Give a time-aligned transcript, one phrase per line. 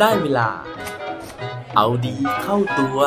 [0.00, 0.48] ได้เวลา
[1.76, 3.00] เอาดีเข้าตัว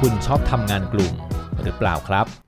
[0.00, 1.12] คุณชอบทำงานกลุ่ม
[1.62, 2.47] หรือเปล่าครับ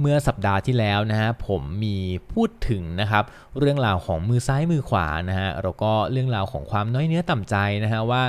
[0.00, 1.96] เมื่อสัปดาห์ที่แล้วนะฮะผมมี
[2.32, 3.24] พูดถึงนะครับ
[3.58, 8.22] เรื่องราวของมือซ้ายมือขวานะฮะแล้วก็เรื่องราวของความน้อยเนื้อต่ำใจนะฮะว่า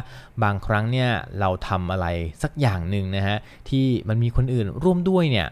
[0.43, 2.07] บางครั้งเนี่ยเราทำอะไร
[2.43, 3.37] สักอย่างหนึ่งนะฮะ
[3.69, 5.47] ที่มันมีคนอื่นร่วมด้วยเนี่ย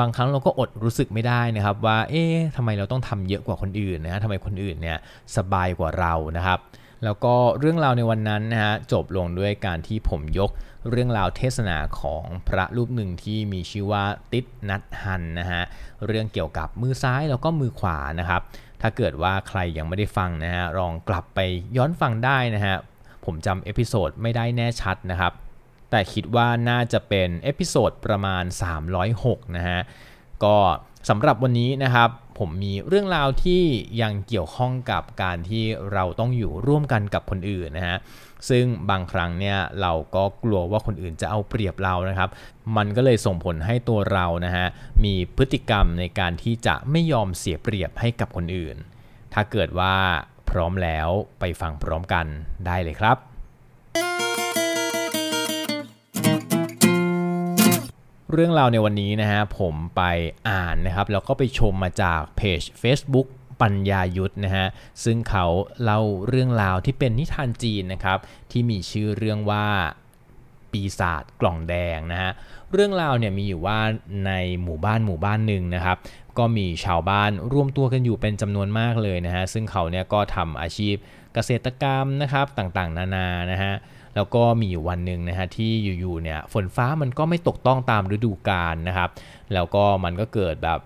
[0.00, 4.98] บางครั้งเราก็อดรู้สึกไม่ได้นะครับว่าเอ๊ะทำไมเราต้องทำเยอะกว่าคนอื่นนะฮะทำไมคนอื่นเนี่ย
[5.36, 6.58] สบายกว่าเรานะครับ
[7.04, 10.50] แล้วก็เรื่องราวในวันนั้นนะฮะจบลงด้วยการที่ผมยก
[10.90, 15.62] เรื่องราวเทศนาของพระรูปหนึ่งที่มีชื่อว่าติดนัดฮันนะฮะ
[16.06, 18.42] เรื่องเกี่ยวกับมือซ้ายแล้วก็มือขวานะครับ
[18.82, 21.40] ถ้าเกิดว่าใครยังไม่ได้ฟังนะฮะลองกลับไป
[21.76, 22.76] ย้อนฟังได้นะฮะ
[23.24, 25.32] ผมจำ episode ไม่ได้แน่ชัดนะครับ
[25.90, 28.44] แต่คิดว่าน่าจะเป็น episode ประมาณ
[29.00, 29.80] 306 นะฮะ
[30.44, 30.56] ก็
[31.08, 33.62] สำหรับวันนี้นะครับ ผมมีเรื่องราวที่
[34.02, 37.98] ยังเกี่ยวข้องกับการที่เราต้องอยู่ร่วมกันกับคนอื่นนะฮะ
[38.48, 42.30] ซึ่งบางครั้งเนี่ยเราก็กลัวว่าคนอื่นจะเอาเปรียบเรานะครับ
[42.76, 44.66] มันก็เลยส่งผลให้ตัวเรานะฮะ
[45.04, 48.76] มีพฤติกรรมในการที่จะไม่ยอมเสียเปรียบให้กับคนอื่น
[49.32, 49.94] ถ้าเกิดว่า
[50.50, 51.08] พร้อมแล้ว
[51.40, 52.26] ไปฟังพร้อมกัน
[52.66, 54.23] ได้เลยครับ
[58.34, 60.02] เรื่องราวในวันนี้นะฮะผมไป
[60.48, 63.26] อ่านนะครับแล้วก็ไปชมมาจากเพจ Facebook
[63.62, 64.66] ปัญญายุทธนะฮะ
[65.04, 65.46] ซึ่งเขา
[65.82, 68.18] เล่าเรื่องราวที่เป็นนิทานจีนนะครับ
[68.50, 69.66] ที่มีชื่อเรื่องว่า
[70.72, 72.30] ปีศาจกล่องแดงนะฮะ
[72.72, 73.78] เรื่องราวเนี่ยมีอยู่ว่า
[74.26, 74.32] ใน
[74.62, 75.96] หมู่บ้านหมู่บ้านหนึ่งนะครับ
[76.38, 80.94] ก็มีชาวบ้านร่วมตัวกันอยู่เป็นจำนวนมากเลยนะฮะซึ่งเขาเนี่ยก็ทำอาชีพ
[81.34, 83.74] เกษตรกรรมนะครับต่างๆ นานานะฮะ
[84.16, 85.70] แล้วก็มีอยู่วันหนึ่งนะฮะที่
[86.00, 89.08] อยู่ๆเนี่ยฝนฟ้ามันก็ไม่ตกต้องตามฤดูกาลนะครับ
[89.54, 90.80] แล้วก็มันก็เกิดแบบ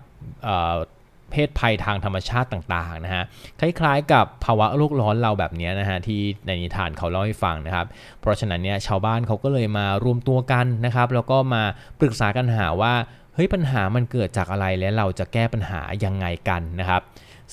[1.31, 3.23] เพศภัยทางธรรมชาติต่างๆนะฮะ
[3.59, 7.85] คล้ายๆ กับภาวะโลกร้อนเราแบบนี้นะฮะที่ในนิทานเขาเล่าให้ฟังนะครับ
[8.21, 11.63] เพราะฉะนั้นเนี่ยชาวบ้านเขาก็เลยมารวมตัวกันนะครับ แล้วก็มา
[11.99, 12.93] ปรึกษากันหาว่า
[13.35, 17.01] เฮ้ยปัญหามันเกิดจากอะไรและเราจะแก้ปัญหายังไงกันนะครับ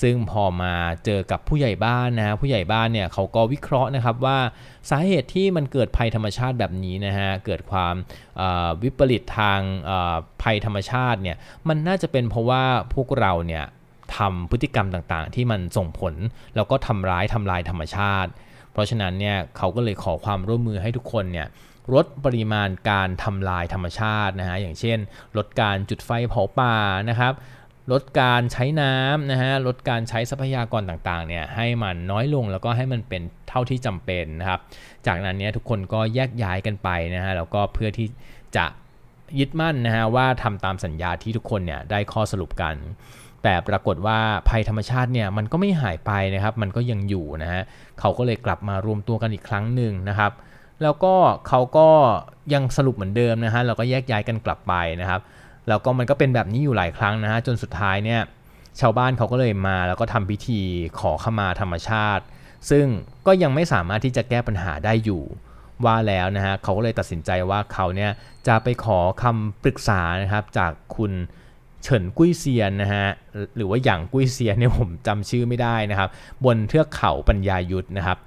[0.03, 0.75] ซึ่งพอมา
[1.05, 4.39] เจอกับผู้ใหญ่บ้านนะผู้ใหญ่บ้านเนี่ยเขาก็วิเคราะห์นะครับว่า
[4.91, 7.95] สาเหตุที่มันเกิดภัยธรรมชาติแบบนี้นะฮะเกิดความ
[8.83, 9.61] วิปริตทาง
[10.43, 11.37] ภัยธรรมชาติเนี่ย
[11.69, 12.65] มันน่าจะเป็นเพราะว่า
[12.95, 13.65] พวกเราเนี่ย
[14.17, 16.15] ทำพฤติกรรมต่างๆ ที่มันส่งผล
[16.57, 18.31] แล้วก็ทำร้ายทำลายธรรมชาติ
[18.73, 21.49] เพราะฉะนั้นเนี่ยเขาก็เลยขอความร่วมมือให้ทุกคนเนี่ย
[21.95, 24.99] ลดปริมาณการทำลายธรรมชาตินะฮะอย่างเช่น
[25.37, 26.75] ลดการจุดไฟเผาป่า
[27.11, 27.33] นะครับ
[27.92, 34.60] ลดการใช้น้ำนะฮะลดการใช้ทรัพยากรต่างๆเนี่ยให้มันน้อยลงแล้วก็ให้มันเป็นเท่าที่จำเป็นนะครับ
[35.06, 38.08] จากนั้นเนี่ยทุกคนก็แยกย้ายกันไปนะฮะแล้วก็เพื่อที่
[38.56, 38.66] จะ
[39.38, 42.74] ยึดมั่นนะฮะว่าทำตามสัญญาที่ทุกคนเนี่ยได้ข้อสรุปกัน
[43.42, 44.18] แต่ปรากฏว่า
[44.48, 47.62] ภัยธรรมชาติเนี่ยมันก็ไม่หายไปนะครับ มันก็ยังอยู่นะฮะ
[48.00, 50.32] เขาก็เลยกลับมารวมตัวกันอีกครั้งหนึ่งนะครับ
[50.82, 51.14] แล้วก็
[51.48, 51.88] เขาก็
[52.54, 55.20] ยังสรุปเหมือนเดิมนะฮะเราก็แยกย้ายกันกลับไปนะครับ
[55.69, 58.21] แล้วก็มันก็เป็นแบบนี้อยู่หลายครั้งนะฮะจนสุดท้ายเนี่ย
[58.81, 60.60] ชาวบ้านเขาก็เลยมาแล้วก็ทำพิธี
[60.99, 62.25] ขอขมาธรรมชาติ
[62.71, 62.87] ซึ่ง
[63.27, 65.22] ก็ยังไม่สามารถที่จะแก้ปัญหาได้อยู่
[65.84, 68.10] ว่าแล้วนะฮะเขาก็เลยตัดสินใจว่าเขาเนี่ย
[68.47, 71.12] จะไปขอคำปรึกษานะครับจากคุณ
[71.83, 73.06] เฉินกุ้ยเซียนนะฮะ
[73.56, 76.09] หรือว่าอย่างกุ้ยเซียนเนี่ยผมจำชื่อไม่ได้นะครับ
[76.44, 78.19] บนเทือกเขาปัญญายุทธนะครับ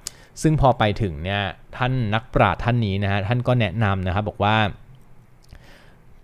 [0.41, 1.41] ซึ่งพอไปถึงเนี่ย
[1.77, 4.55] ท่านนักปราชญ์ท่านนี้นะฮะท่านก็แนะนำนะครับบอกว่า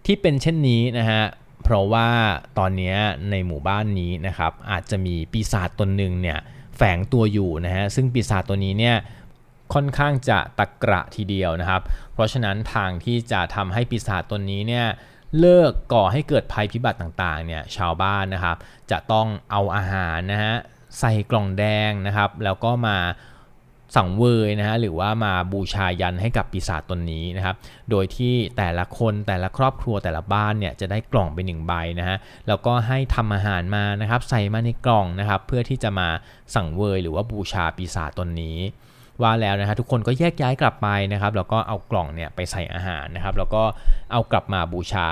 [0.05, 1.23] ที่เป็นเช่นนี้นะฮะ
[1.63, 2.09] เพราะว่า
[2.57, 2.95] ตอนนี้
[3.29, 6.39] ในหมู่บ้านนี้นะครับอาจจะมีปีศาจตนหนึ่งเนี่ย
[6.77, 8.95] แฝงตัวอยู่นะฮะซึ่งปีศาจตัวนี้เนี่ย
[9.73, 11.81] ค่อนข้างจะตะกระทีเดียวนะครับ
[12.13, 14.85] เพราะฉะนั้นทางที่จะทำให้ปีศาจตนนี้เนี่ย
[15.39, 18.57] เลิกก่อให้เกิดภัยพิบัติต่างๆเนี่ยชาวบ้านนะครับ
[18.91, 20.55] จะต้องเอาอาหารนะฮะ
[20.99, 22.97] ใส่กล่องแดงนะครับ แล้วก็มา
[23.95, 27.55] สังเวยนะฮะหรือว่ามาบูชายันให้กับปีศาจตนนี้นะครับ
[27.89, 32.17] โดยที่แต่ละคนแต่ละครอบครัวแต่ละบ้านเนี่ยจะได้กล่องเป็นหนึ่งใบนะฮะ
[32.47, 36.07] แล้วก็ให้ทำอาหารมานะครับใส่มาในกล่องนะครับเพื่อที่จะมา
[36.55, 38.57] สังเวยหรือว่าบูชาปีศาจตนนี้
[39.21, 43.63] ว่าแล้วนะฮะทุกคนก็แยกย้ายกลับไปนะครับแล้วก็เอากล่องเนี่ยไปใส่อาหารนะครับแล้วก็
[44.11, 45.09] เอากลับมาบูชา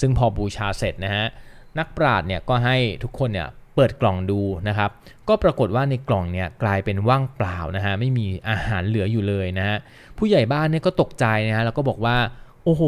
[0.00, 1.26] ซึ่งพอบูชาเสร็จนะฮะ
[1.78, 4.90] นักปราชญ์เนี่ยก็ให้ทุกคนเนี่ยเปิดกล่องดูนะครับ
[5.28, 9.76] ก็ปรากฏว่าในกล่องเนี่ยกลายเป็นว่างเปล่านะฮะไม่มีอาหารเหลืออยู่เลยนะฮะ
[10.18, 12.16] ผู้ใหญ่บ้านเนี่ยก็ตกใจนะฮะแล้วก็บอกว่า
[12.64, 12.82] โอ้โห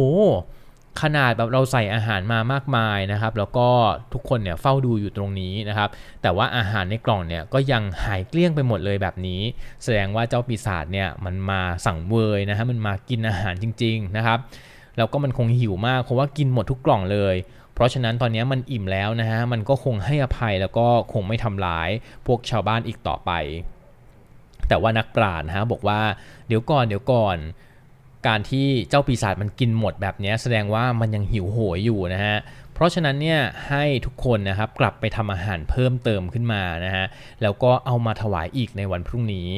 [1.03, 3.69] ขนาดแบบเราใส่อาหารมามากมายนะครับ แล้วก็
[4.13, 5.89] ทุกคนเนี่ยเฝ้าดูอยู่ตรงนี้นะครับ
[6.23, 9.41] แต่ว่าอาหารในกล่องเนี่ยก็ยังหายเกลี้ยงไปหมดเลยแบบนี้
[9.83, 14.39] แสดงว่าเจ้าปีศาจเนี่ยมันมาสั่งเวยนะฮะมันมากินอาหารจริง ๆนะครับ
[14.99, 17.37] แล้วก็มันคงหิวมากเพราะว่ากินหมดทุกกล่องเลย
[17.75, 21.91] เพราะฉะนั้นตอนนี้มันอิ่มแล้วนะฮะมันก็คงให้อภัยแล้วก็คงไม่ทำร้าย
[22.27, 23.31] พวกชาวบ้านอีกต่อไป
[24.69, 26.01] แต่ว่านักปราชญ์นะฮะบอกว่า
[26.49, 27.37] เดี๋ยวก่อนเดี๋ยวก่อน
[28.27, 32.37] การที่เจ้าปีศาจมันกินหมดแบบนี้แสดงว่ามันยังหิวโหยอยู่นะฮะ
[32.75, 37.05] เพราะฉะนั้นเนี่ยให้ทุกคนนะครับกลับไปทำอาหารเพิ่มเติมขึ้นมานะฮะ
[37.43, 39.49] แล้วก็เอามาถวายอีกในวันพรุ่งนี้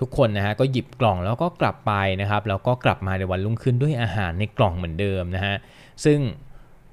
[0.00, 5.54] ทุกคนนะฮะก็หยิบกล่องแล้วก็กลับไปนะครับแล้วก็กลับมาในวันรุ่งขึ้นด้วยอาหารในกล่องเหมือนเดิมนะฮะ
[6.04, 6.20] ซึ่ง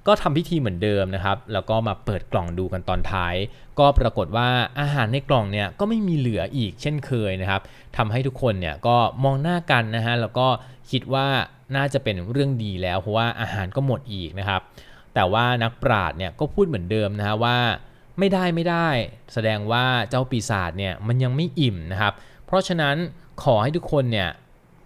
[0.07, 3.35] ก็ทำพิธีเหมือนเดิมนะครับแล้วก็มาเปิดกล่องดูกันตอนท้าย
[3.79, 4.47] ก็ปรากฏว่า
[4.79, 7.61] อาหารในกล่องเนี่ยก็ไม่มีเหลืออีกเช่นเคยนะครับ
[7.97, 10.47] ทำให้ทุกคนเนี่ยก็มองหน้ากันนะฮะแล้วก็
[10.91, 11.27] คิดว่า
[11.75, 14.61] น่าจะเป็นเรื่องดีแล้ว เพราะว่าอาหารก็หมดอีกนะครับ
[15.13, 17.57] แต่ว่านักปราชญ์เนี่ยก็พูดเหมือนเดิมนะฮะว่า
[18.19, 18.87] ไม่ได้ไม่ได้
[19.33, 22.13] แสดงว่าเจ้าปีศาจเนี่ยมันยังไม่อิ่มนะครับ
[22.47, 22.95] เพราะฉะนั้น
[23.43, 24.29] ขอให้ทุกคนเนี่ย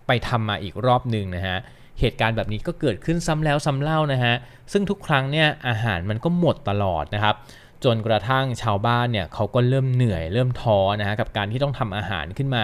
[0.08, 1.58] ไปทำมาอีกรอบหนึ่งนะฮะ
[2.00, 4.34] เหตุการณ์แบบนี้ก็เกิดขึ้นซ้ำแล้วซ้ำเล่านะฮะ
[4.72, 7.36] ซึ่งทุกครั้งเนี่ยอาหารมันก็หมดตลอดนะครับ
[7.84, 12.63] จนกระทั่งชาวบ้านเนี่ยเขาก็เริ่มเหนื่อยเริ่มท้อนะฮะกับการที่ต้องทำอาหารขึ้นมา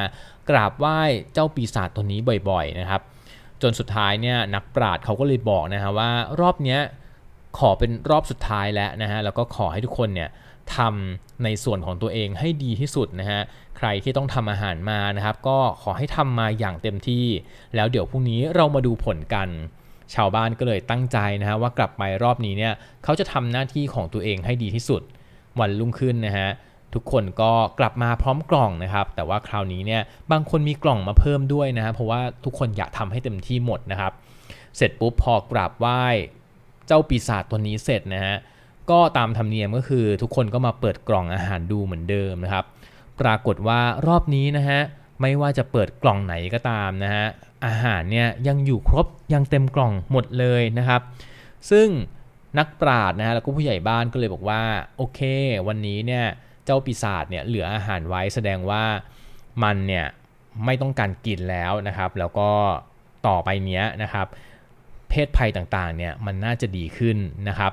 [0.50, 1.02] กราบไหว้
[1.34, 3.02] เจ้าปีศาจตัวนี้บ่อยๆนะครับ
[3.62, 6.10] จนสุดท้ายเนี่ยนักปราชญ์เขาก็เลยบอกนะฮะว่า
[6.40, 6.80] รอบเนี้ย
[7.60, 10.30] ขอเป็นรอบสุดท้ายแล้วนะฮะแล้วก็ขอให้ทุกคนเนี่ย
[10.75, 13.42] ทำในส่วนของตัวเองให้ดีที่สุดนะฮะ
[13.78, 17.25] ใครที่ต้องทำอาหารมานะครับ ก็ขอให้ทำมาอย่างเต็มที่
[17.75, 19.50] แล้วเดี๋ยวพรุ่งนี้เรามาดูผลกัน
[20.16, 22.74] ชาวบ้านก็เลยตั้งใจนะฮะว่ากลับไปรอบนี้เนี่ย
[23.04, 25.02] เขาจะทำหน้าที่ของตัวเองให้ดีที่สุด
[25.60, 26.50] วันรุ่งขึ้นนะฮะ
[26.94, 34.12] ทุกคนก็กลับมาพร้อมกล่องนะครับ แต่ว่าคราวนี้เนี่ยบางคนมีกล่องมาเพิ่มด้วยนะฮะเพราะว่าทุกคนอยากทำให้เต็มที่หมดนะครับ
[34.78, 36.04] เสร็จปุ๊บพอกราบไหว้
[36.88, 38.36] เจ้าปีศาจตัวนี้เสร็จนะฮะ
[38.92, 42.66] ก็ตามธรรมเนียมก็คือทุกคนก็มาเปิดกล่องอาหารดูเหมือนเดิมนะครับ
[43.22, 44.80] ปรากฏว่ารอบนี้นะฮะ
[45.22, 47.25] ไม่ว่าจะเปิดกล่องไหนก็ตามนะฮะ
[47.66, 51.01] อาหารเนี่ยยังอยู่ครบยังเต็มกล่องหมดเลยนะครับ
[51.72, 51.88] ซึ่ง
[52.57, 54.63] นักปราชญ์นะฮะแล้วก็ผู้ใหญ่บ้านก็เลยบอกว่า
[54.98, 55.19] โอเค
[55.68, 56.25] วันนี้เนี่ย
[56.66, 58.84] เจ้าปีศาจเนี่ยเหลืออาหารไว้แสดงว่า
[59.63, 60.06] มันเนี่ย
[60.66, 62.50] ไม่ต้องการกินแล้วนะครับ แล้วก็
[63.28, 64.28] ต่อไปเนี้ยนะครับ
[65.10, 67.18] เพศภัยต่างๆเนี่ยมันน่าจะดีขึ้น
[67.50, 67.72] นะครับ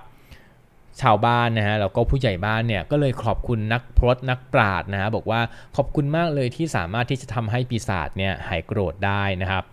[1.02, 5.41] ชาวบ้านนะฮะแล้วก็ผู้ใหญ่บ้านเนี่ยก็เลยขอบคุณนักพรตนักปราชญ์นะฮะบอกว่า
[5.76, 9.64] ขอบคุณมากเลยที่สามารถที่จะทำให้ปีศาจเนี่ยหายโกรธได้นะครับ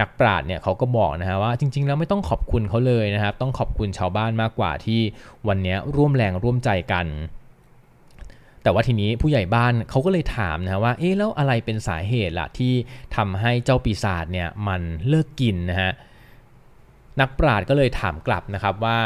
[0.00, 5.00] นักปราชญ์เนี่ยเขาก็บอกนะฮะว่าจริง ๆ แล้วไม่ต้องขอบคุณเขาเลยนะครับ ต้องขอบคุณชาวบ้านมากกว่าที่
[5.48, 7.06] วันนี้ร่วมแรงร่วมใจกัน
[8.62, 12.72] แต่ว่าทีนี้ผู้ใหญ่บ้านเขาก็เลยถามนะฮะว่าเอ๊ะแล้วอะไรเป็นสาเหตุล่ะที่
[13.16, 15.92] ทำให้เจ้าปีศาจเนี่ยมันเลิกกินนะฮะ
[17.20, 18.98] นักปราชญ์ก็เลยถามกลับนะครับว่า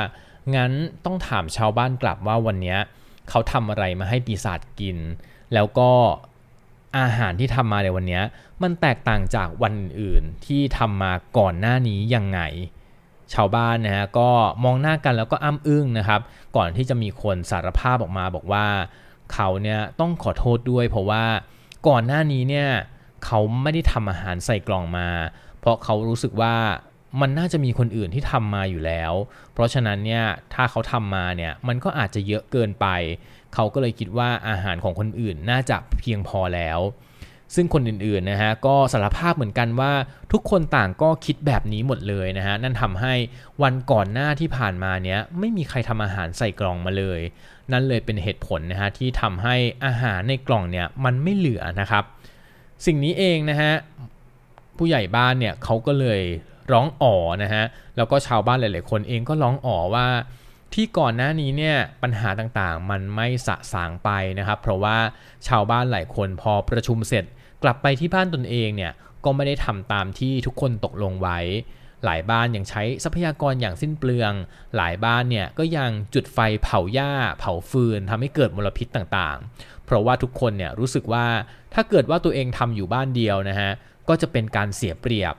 [0.55, 0.73] งั้น
[1.05, 2.77] ต้องถามชาวบ้านกลับว่าวันนี้
[3.29, 4.99] เขาทำอะไรมาให้ปีศาจกิน
[5.55, 5.91] แล้วก็
[6.99, 8.21] อาหารที่ทำมาในวันนี้
[8.63, 12.41] มันแตกต่างจากวันอื่นที่ทำมาก่อนหน้านี้ยังไง
[13.35, 14.31] ชาวบ้านนะฮะก็
[14.65, 16.21] มองหน้ากันแล้วก็อ้ำอึ้งนะครับ
[16.57, 18.67] ก่อนที่จะมีคนสารภาพออกมาบอกว่า
[19.33, 21.25] เขาเนี่ยต้องขอโทษด้วย เพราะว่า
[21.89, 22.69] ก่อนหน้านี้เนี่ย
[23.25, 25.09] เขาไม่ได้ทำอาหารใส่กล่องมา
[25.61, 26.55] เพราะเขารู้สึกว่า
[27.21, 29.13] มันน่าจะมีคนอื่นที่ทำมาอยู่แล้ว
[29.53, 32.87] เพราะฉะนั้นเนี่ยถ้าเขาทำมาเนี่ยมันก็อาจจะเยอะเกินไป
[33.55, 36.81] เขาก็เลยคิดว่าอาหารของคนอื่นน่าจะเพียงพอแล้ว
[37.55, 39.93] ซึ่งคนอื่นๆนะฮะก็สารภาพเหมือนกันว่า
[40.33, 43.15] ทุกคนต่างก็คิดแบบนี้หมดเลยนะฮะนั่นทำให้
[43.63, 47.21] วันก่อนหน้าที่ผ่านมาเนี้ยไม่มีใครทำอาหารใส่กล่องมาเลย
[47.73, 52.05] นั่นเลยเป็นเหตุผลนะฮะที่ทำให้อาหารในกล่องเนี่ยมันไม่เหลือนะครับ
[52.87, 53.73] สิ่งนี้เองนะฮะ
[54.77, 56.21] ผู้ใหญ่บ้านเนี่ยเขาก็เลย
[56.73, 57.65] ร้องอ๋อนะฮะ
[57.97, 60.07] แล้วก็ชาวบ้านหลาย ๆ คนเองก็ร้องอ๋อว่า
[60.75, 64.97] ที่ก่อนหน้านี้เนี่ยปัญหาต่างๆ มันไม่สะสางไปนะครับ เพราะว่า
[65.49, 67.25] ชาวบ้านหลายคนพอประชุมเสร็จ
[67.63, 68.93] กลับไปที่บ้านตนเองเนี่ย
[69.25, 71.39] ก็ไม่ได้ทำตามที่ทุกคนตกลงไว้
[72.05, 74.33] หลายบ้านยังใช้ทรัพยากรอย่างสิ้นเปลือง
[74.77, 81.27] หลายบ้านเนี่ยก็ยังจุดไฟเผาหญ้า เผาฟืนทำให้เกิดมลพิษต่างๆ เพราะว่าทุกคนเนี่ยรู้สึกว่า
[81.75, 83.71] ถ้าเกิดว่าตัวเองทำอยู่บ้านเดียวนะฮะ
[84.09, 85.35] ก็จะเป็นการเสียเปรียบ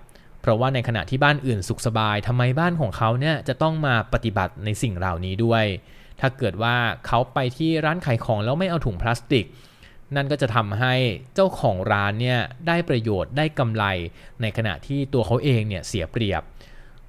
[0.45, 5.63] เพราะว่าในขณะที่บ้านอื่นสุขสบายทำไมบ้านของเขาเนี่ยจะต้องมาปฏิบัติในสิ่งเหล่านี้ด้วย
[6.19, 6.75] ถ้าเกิดว่า
[7.07, 9.45] เขาไปที่ร้านขายของแล้วไม่เอาถุงพลาสติก
[10.15, 10.93] นั่นก็จะทำให้
[11.35, 13.85] เจ้าของร้านเนี่ยได้ประโยชน์ได้กำไร
[14.41, 16.43] ในขณะที่ตัวเขาเองเนี่ยเสียเปรียบ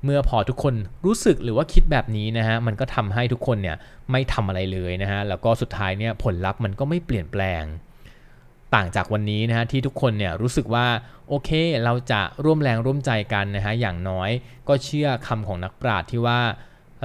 [0.05, 0.75] เมื่อพอทุกคน
[1.07, 3.77] รู้สึกหรือว่าคิดแบบนี้นะฮะมันก็ทำให้ทุกคนเนี่ย
[4.11, 7.65] ไม่ทำอะไรเลยนะฮะแล้วก็สุดท้ายเนี่ยผลลัพธ์มันก็ไม่เปลี่ยนแปลง
[8.77, 10.87] ต่างจากวันนี้นะฮะที่ทุกคนเนี่ยรู้สึกว่า
[11.29, 11.51] โอเค
[11.85, 14.31] เราจะร่วมแรงร่วมใจกันนะฮะอย่างน้อย
[14.69, 16.41] ก็เชื่อคำของนักปราชญ์ที่ว่า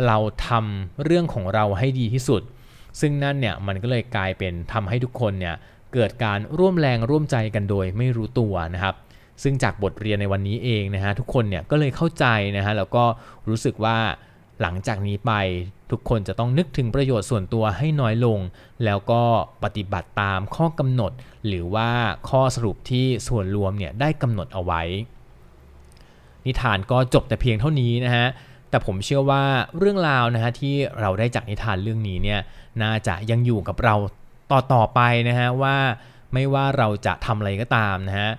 [0.07, 2.41] เราทำเรื่องของเราให้ดีที่สุด
[2.99, 5.55] ซึ่งนั่นเนี่ยมันก็เลยกลายเป็นทำให้ทุกคนเนี่ย
[5.93, 8.95] เกิดการร่วมแรงร่วมใจกันโดยไม่รู้ตัวนะครับ
[9.43, 12.25] ซึ่งจากบทเรียนในวันนี้เองนะฮะทุกคนเนี่ยก็เลยเข้าใจ
[12.57, 13.03] นะฮะแล้วก็
[13.49, 13.97] รู้สึกว่า
[14.61, 15.33] หลังจากนี้ไป
[15.91, 18.39] ทุกคนจะต้องนึกถึงประโยชน์ส่วนตัวให้น้อยลง
[18.85, 19.23] แล้วก็
[19.63, 21.11] ปฏิบัติตามข้อกำหนด
[21.47, 21.89] หรือว่า
[22.29, 24.81] ข้อสรุปที่ส่วนรวมเนี่ยได้กำหนดเอาไว้
[26.45, 28.27] นิทานก็จบแต่เพียงเท่านี้นะฮะ
[28.69, 29.43] แต่ผมเชื่อว่า
[29.77, 32.39] เรื่องราวนะฮะที่เราได้จากนิทานเรื่องนี้เนี่ย
[32.83, 33.95] น่าจะยังอยู่กับเรา
[34.51, 34.99] ต่อต่อไป
[35.29, 35.77] นะฮะว่า
[36.33, 38.29] ไม่ว่าเราจะทำอะไรก็ตามนะฮะ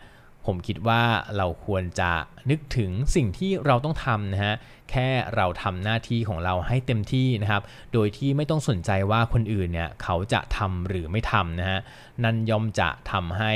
[0.47, 1.03] ผมคิดว่า
[1.37, 2.11] เราควรจะ
[2.51, 4.55] นึกถึงสิ่งที่เราต้องทำนะฮะ
[4.91, 11.81] แค่เราทำหน้าที่ของเราให้เต็มที่นะครับ โดยที่ไม่ต้องสนใจว่าคนอื่นเนี่ยเขาจะทำหรือไม่ทำนะฮะ
[12.25, 13.53] นั่นย่อมจะทำให้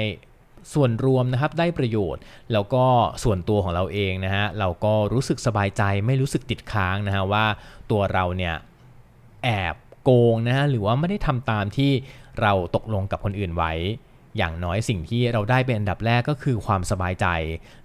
[0.74, 2.84] ส่วนรวมนะครับได้ประโยชน์ แล้วก็
[3.24, 7.44] ส่วนตัวของเราเองนะฮะเราก็รู้สึกสบายใจไม่รู้สึกติดค้างนะฮะว่า
[7.90, 8.54] ตัวเราเนี่ย
[9.44, 9.74] แอบ
[10.04, 11.92] โกงนะฮะหรือว่าไม่ได้ทำตามที่
[12.42, 13.72] เราตกลงกับคนอื่นไว้
[14.36, 17.26] อย่างน้อยสิ่งที่เราได้เป็นอันดับแรกก็คือความสบายใจ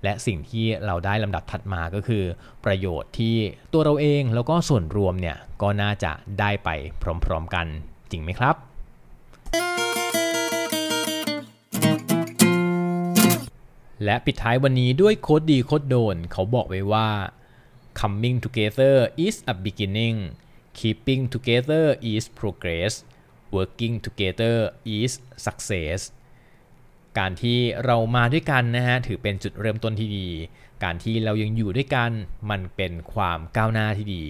[0.04, 2.24] และสิ่งที่เราได้ลำดับถัดมาก็คือ
[2.66, 3.36] ประโยชน์ที่
[3.74, 6.70] ตัวเราเองแล้วก็ส่วนรวมเนี่ยก็น่าจะได้ไป
[7.26, 7.66] พร้อมๆกัน
[8.12, 8.56] จริงไหมครับ
[14.06, 17.10] และปิดท้ายวันนี้ด้วยโคดดีโคดโดน เขาบอกไว้ว่า
[18.00, 20.18] coming together is a beginning
[20.80, 22.94] keeping together is progress
[23.56, 24.56] working together
[24.98, 25.12] is
[25.46, 26.00] success
[27.20, 30.28] การที่เรามาด้วยกันนะฮะถือเป็นจุดเริ่มต้นที่ดี
[30.84, 32.12] การที่เรายังอยู่ด้วยกัน
[32.50, 34.24] มันเป็นความก้าวหน้าที่ดี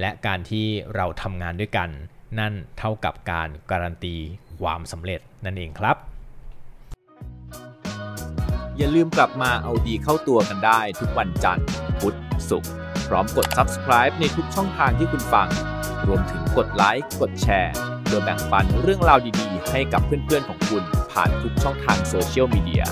[0.00, 1.90] และการที่เราทำงานด้วยกัน
[2.38, 4.16] นั่นเท่ากับการการันตี
[4.60, 5.96] ความสำเร็จนั่นเองครับ
[8.76, 11.66] อย่าลืมกลับมาเอาดีเข้าตัวกันได้ทุกวันจันทร์
[12.00, 12.16] พุธ
[12.50, 12.70] ศุกร์
[13.08, 15.48] พร้อมกด subscribe ในทุกช่องทางที่คุณฟัง
[16.06, 17.74] รวมถึงกดไลค์กดแชร์
[18.04, 20.82] เพื่อแบ่งปันเรื่องราวดีๆ ให้กับเพื่อนๆของคุณ
[21.20, 22.84] ผ่านทุกช่องทางโซเชียลมีเดีย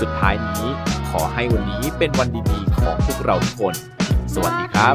[0.00, 0.66] สุดท้ายนี้
[1.10, 3.74] ขอให้วันนี้เป็นวันดีๆของพวกเราทุกคน
[4.34, 4.90] สวัสดีครั